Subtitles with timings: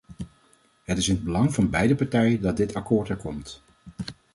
[0.83, 3.61] Het is in het belang van beide partijen dat dit akkoord er komt.